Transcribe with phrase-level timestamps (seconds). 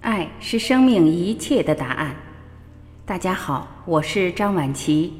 [0.00, 2.16] 爱是生命一切的答案。
[3.04, 5.12] 大家好，我是张晚琪。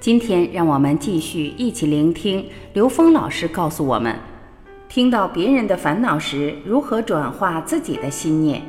[0.00, 4.16] 今天让我们继续一起聆听刘峰老师告诉我们：
[4.88, 8.62] 听到别人的烦恼时，如何转化自己的心念。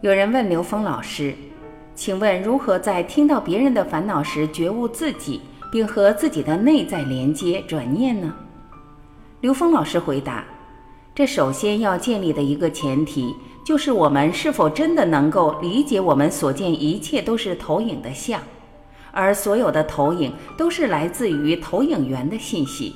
[0.00, 1.34] 有人问刘峰老师
[1.96, 5.40] ：“请问如何在听到别人的烦恼时觉悟自己，
[5.72, 8.32] 并和自己的内在连接转念呢？”
[9.42, 10.44] 刘峰老师回答
[11.16, 13.34] ：“这首先要建立的一个前提，
[13.64, 18.40] 就是我们是否真的能够理解我们所见一切都是投影的像，
[19.10, 22.94] 而所有的投影都是来自于投影源的信息，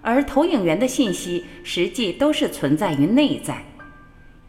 [0.00, 3.62] 而投影源的信息实际都是存在于内在。”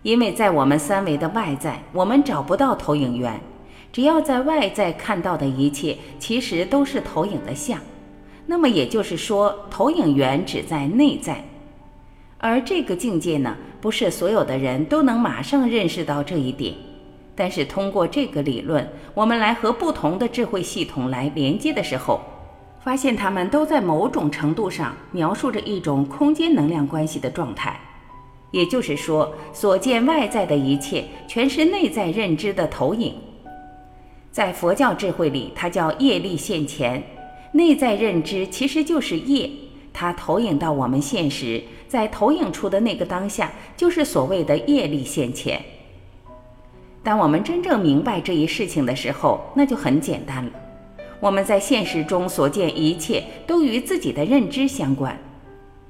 [0.03, 3.39] 因为在我们三维的外在，我们找不到投影源。
[3.91, 7.79] 只要在外在看到的一切，其实都是投影的像。
[8.45, 11.43] 那么也就是说，投影源只在内在。
[12.37, 16.73] 而这个境界呢，不是所有的人都能马上认识到这一点。
[17.35, 22.21] 但是通过这个理论，我们来和不同的智慧系统来连接的时候，
[22.79, 27.79] 发现它们都在某种程度上描述着一种空间能量关系的状态。
[28.51, 33.13] 也就是说，所见外在的一切，全是内在认知的投影。
[34.31, 37.03] 在佛教智慧里，它叫业力现前。
[37.53, 39.49] 内在认知其实就是业，
[39.91, 45.59] 它投影到我们现实，在投影出的那个当下，就是所谓的业力现前。
[47.01, 50.51] 当我们真正明白这一事情的时候，那就很简单了。
[51.19, 55.17] 我们在现实中所见一切，都与自己的认知相关。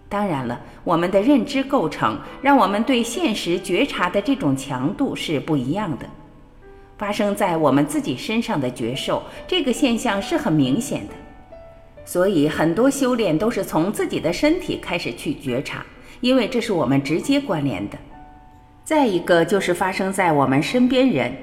[0.09, 6.05] 当然了，我们的认知构成让我们对现实觉察的这种强度是不一样的。
[6.97, 11.13] 发生在我们自己身上的觉受，这个现象是很明显的。
[12.05, 15.85] 所以很多修炼都是从自己的身体开始去觉察，
[16.21, 17.97] 因为这是我们直接关联的。
[18.85, 21.35] 再一个就是发生在我们身边人、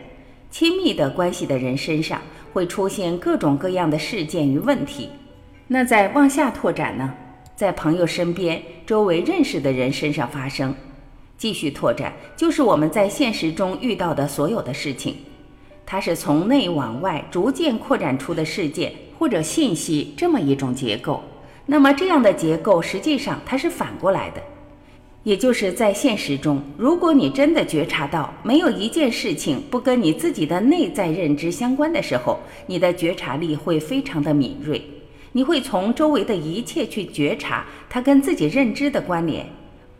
[0.50, 2.22] 亲密的关系的人身上，
[2.54, 5.10] 会出现各种各样的事件与问题。
[5.68, 7.12] 那再往下拓展呢？
[7.56, 10.74] 在朋友身边、周围认识的人身上发生，
[11.38, 15.16] 继续拓展，就是我们在现实中遇到的所有的事情，
[15.86, 21.22] 它是从内往外逐渐扩展出的事件或者信息这么一种结构。
[21.66, 24.42] 那么这样的结构实际上它是反过来的，
[25.22, 34.82] 也就是在现实中，如果你真的觉察到没有一件事情不跟你自己的内在认知相关的时候，你的觉察力会非常的敏锐。
[35.36, 39.44] 你会从周围的一切去觉察它跟自己认知的关联，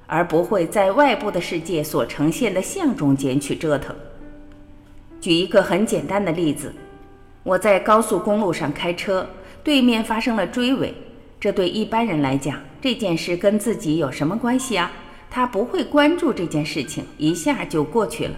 [0.07, 3.95] 而不会在外部的世界所呈现的像中间去折腾。
[5.21, 6.73] 举一个很简单的例子，
[7.43, 9.29] 我在高速公路上开车，
[9.65, 10.95] 对面发生了追尾，
[11.41, 14.93] 这对一般人来讲，这件事跟自己有什么关系啊？
[15.29, 18.37] 他不会关注这件事情，一下就过去了。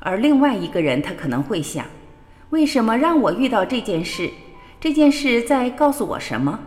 [0.00, 1.84] 而另外一个人，他可能会想，
[2.48, 4.30] 为什么让我遇到这件事？
[4.82, 6.58] 这件事在告诉我什么？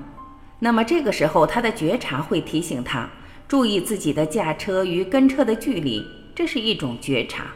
[0.60, 3.10] 那么这个时候，他的觉察会提醒他
[3.46, 6.02] 注意自己的驾车与跟车的距离，
[6.34, 7.48] 这是一种觉察。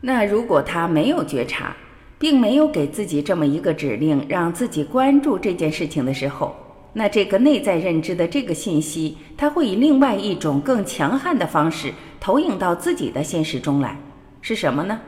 [0.00, 1.76] 那如果他没有觉察，
[2.18, 6.56] 并没有给自己这么一个指令，让自己关注这件事情的时候，
[6.94, 13.96] 那这个内在认知的这个信息，它会以另外一种更强悍的方式投影到自己的现实中来，
[14.42, 15.00] 是什么呢？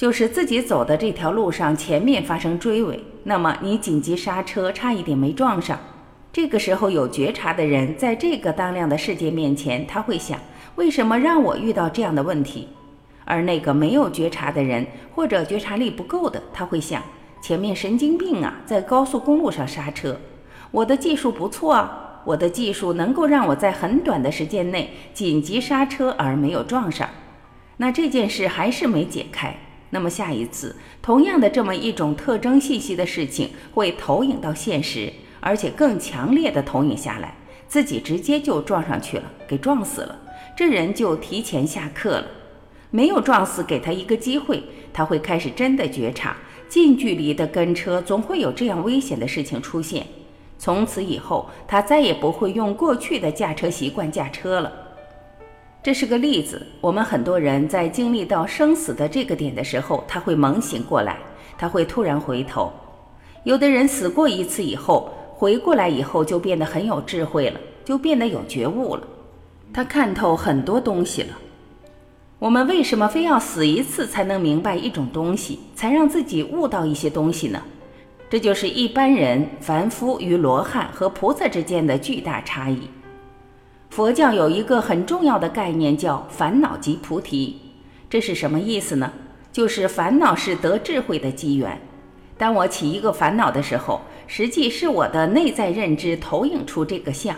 [0.00, 5.78] 就是自己走的这条路上，前面发生追尾，那么你紧急刹车，差一点没撞上。
[6.32, 10.40] 这个时候有觉察的人，在这个当量的世界面前，他会想：
[10.76, 12.68] 为什么让我遇到这样的问题？
[13.26, 17.02] 而那个没有觉察的人，或者觉察力不够的，他会想：
[17.42, 20.18] 前面神经病啊，在高速公路上刹车。
[20.70, 27.06] 我的技术不错啊，我的技术能够让我在很短的时间内紧急刹车而没有撞上。
[27.76, 29.54] 那这件事还是没解开。
[29.90, 37.36] 那么下一次，同样的这么一种特征信息的事情会投影到现实，而且更强烈的投影下来，
[37.68, 40.18] 自己直接就撞上去了，给撞死了。
[40.56, 42.26] 这人就提前下课了，
[42.90, 46.36] 没有撞死，给他一个机会，他会开始真的觉察，
[46.68, 50.06] 近距离的跟车总会有这样危险的事情出现。
[50.58, 54.70] 从此以后，他再也不会用过去的驾车习惯驾车了。
[55.82, 56.66] 这是个例子。
[56.80, 61.16] 我们很多人在经历到生死的这个点的时候，他会猛醒过来，
[61.56, 62.70] 他会突然回头。
[63.44, 69.02] 有的人死过一次以后，回过来以后就变得很有智慧了，就变得有觉悟了。
[69.72, 71.38] 他看透很多东西了。
[72.38, 77.62] 我们为什么非要死一次才能明白一种东西，才让自己悟到一些东西呢？
[78.28, 82.80] 这就是一般人、凡夫与罗汉和菩萨之间的巨大差异。
[83.90, 87.58] 佛教有一个很重要的概念，叫“烦恼即菩提”。
[88.08, 89.12] 这是什么意思呢？
[89.50, 91.76] 就是烦恼是得智慧的机缘。
[92.38, 97.34] 当我起一个烦恼的时候，实际是我的内在认知投影出这个相，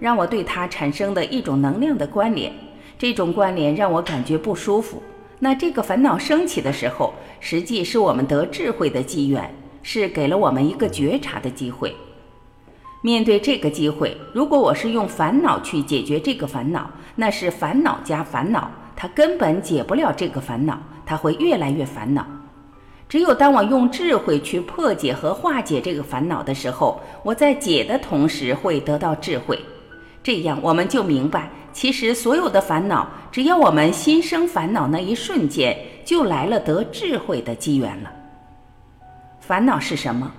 [0.00, 2.52] 让我对它产生的一种能量的关联。
[2.98, 5.00] 这种关联让我感觉不舒服。
[5.38, 9.54] 那这个烦恼升起的时候，实际是我们得智慧的机缘，
[9.84, 11.94] 是给了我们一个觉察的机会。
[13.02, 22.24] 面对这个机会，如果我是用烦恼去解决这个烦恼，那是烦恼加烦恼，它根本解不了这个烦恼，它会越来越烦恼。
[23.08, 29.58] 只有当我用智慧去破解和化解这个烦恼的时候，我在解的同时会得到智慧。
[30.22, 31.50] 这样我们就明白。
[31.72, 38.12] 其实，所有的烦恼，只要我们心生烦恼那一瞬间，就来了得智慧的机缘了。
[39.40, 40.30] 烦恼是什么？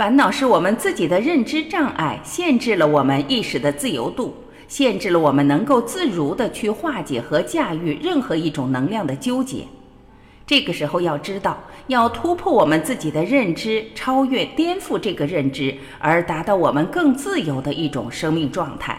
[0.00, 4.34] 烦恼是我们自己的认知障碍，限制了我们意识的自由度，
[4.66, 9.66] 限制了我们能够自如的去化解和驾驭任何一种能量的纠结。
[10.46, 18.98] 这个时候要知道，要突破我们自己的认知，超越、颠覆这个认知，而达到我们更自由的一种生命状态。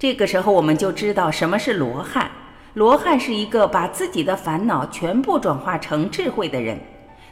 [0.00, 2.28] 这个时候，我们就知道什么是罗汉。
[2.74, 6.76] 罗汉是一个把自己的烦恼全部转化成智慧的人，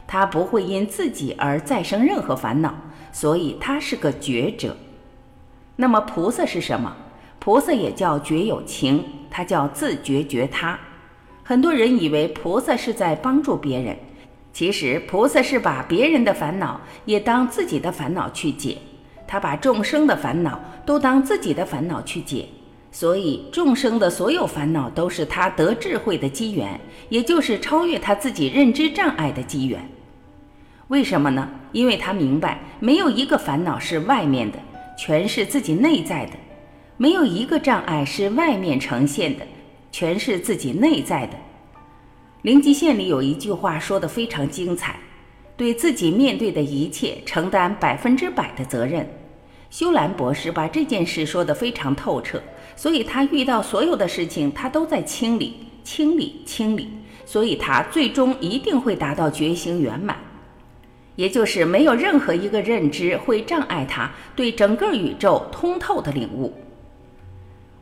[0.07, 2.73] 他不会因自己而再生任何烦恼，
[3.11, 4.75] 所以他是个觉者。
[5.75, 6.95] 那么菩萨是什么？
[7.39, 10.79] 菩萨也叫觉有情，他叫自觉觉他。
[11.43, 13.95] 很多人以为菩萨是在帮助别人，
[14.51, 18.77] 其实菩萨是把别人的烦恼也当自己的烦恼去解。
[19.27, 22.47] 他把众生的烦恼都当自己的烦恼去解，
[22.95, 29.85] 所以众生的所有烦恼都是他得智慧的机缘，也就是超越他自己认知障碍的机缘。
[30.87, 31.49] 为什么呢？
[31.73, 34.57] 因为他明白，没有一个烦恼是外面的，
[34.97, 36.31] 全是自己内在的；
[36.95, 39.45] 没有一个障碍是外面呈现的，
[39.91, 41.33] 全是自己内在的。
[42.43, 44.95] 灵吉县里有一句话说的非常精彩。
[45.57, 49.05] 对自己面对的一切承担百分之百的责任，
[49.77, 52.41] 修兰博士把这件事说得非常透彻，
[52.77, 56.89] 所以他遇到所有的事情，他都在清理、清理、清理，
[57.25, 60.15] 所以他最终一定会达到觉醒圆满，
[61.17, 66.53] 也就是没有任何一个认知会障碍他对整个宇宙通透的领悟。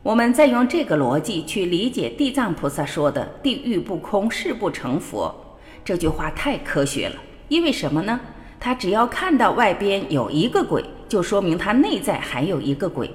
[0.02, 5.32] 我们再用这个逻辑去理解地藏菩萨说的“地狱不空，誓不成佛”
[5.84, 7.14] 这句话，太科学了。
[7.46, 8.20] 因为什么呢？
[8.58, 13.10] 他只要看到外边有一个鬼，就说明他内在还有一个鬼。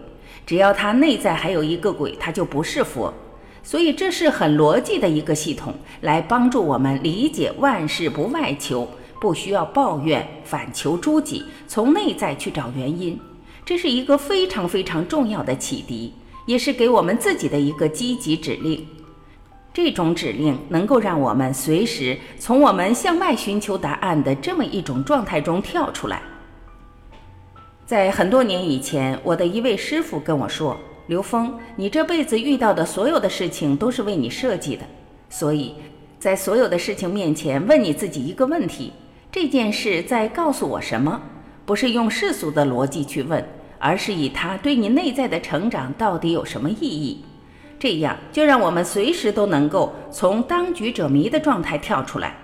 [0.45, 3.13] 只要他内在还有一个鬼，他就不是佛。
[3.61, 8.87] 所以这是很逻辑的一个系统，来帮助我们理解万事不外求，
[9.19, 13.19] 不需要抱怨，反求诸己，从内在去找原因。
[13.65, 16.13] 这是一个非常非常重要的启迪，
[16.47, 18.87] 也是给我们自己的一个积极指令。
[19.71, 26.23] 这种指令能够让我们随时从我们向外寻求答案的这么一种状态中跳出来。
[27.89, 30.77] 在很多年以前，我的一位师傅跟我说
[31.09, 34.85] ：“刘峰，你这辈子遇到的所有的事情都是为你设计的，
[35.27, 35.73] 所以
[36.19, 38.93] 在所有的事情面前问你自己一个问题：
[39.31, 41.19] 这件事在告诉我什么？
[41.65, 43.43] 不是用世俗的逻辑去问，
[43.79, 47.25] 而是以它对你内在的成长到底有什么意义？”
[47.79, 52.35] 这样就让我们随时都能够从当局者迷的状态跳出来。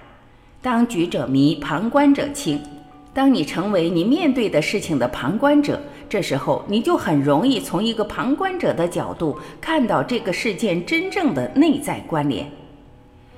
[0.63, 2.59] 当局者迷，旁观者清。
[3.15, 5.79] 当你成为你面对的事情的旁观者，
[6.09, 12.45] 这时候你就很容易从一个旁观者的角度看到这个事件真正的内在关联。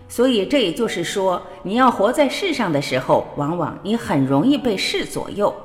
[0.09, 5.55] 所以这也就是说，你要活在世上的时候，往往你很容易被事左右。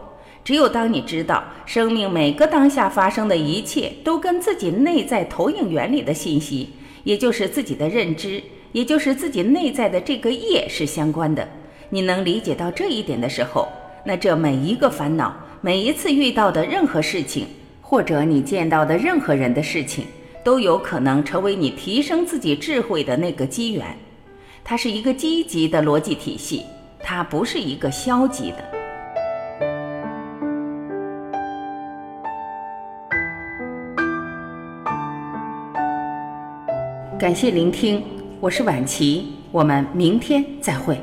[0.44, 6.68] 只有当你知道生命每个当下发生的一切都跟自己内在投影原理的信息，
[7.04, 8.42] 也就是自己的认知，
[8.72, 11.48] 也就是自己内在的这个业是相关的，
[11.88, 13.66] 你能理解到这一点的时候，
[14.04, 17.46] 那这每一个烦恼，每一次遇到的任何事情，
[17.80, 20.04] 或者你见到的任何人的事情，
[20.44, 23.86] 都有可能成为你提升自己智慧的那个机缘。
[24.64, 26.64] 它是一个积极的逻辑体系，
[27.00, 28.58] 它不是一个消极的。
[37.20, 38.02] 感谢聆听，
[38.40, 41.00] 我是晚琪，我们明天再会。